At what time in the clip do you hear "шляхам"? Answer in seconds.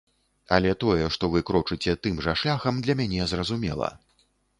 2.41-2.79